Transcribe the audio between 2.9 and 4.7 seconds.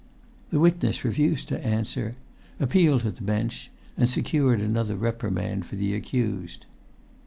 to the bench, and secured